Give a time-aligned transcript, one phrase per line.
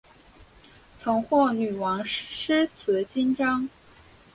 [0.97, 3.69] 曾获女王诗词金章。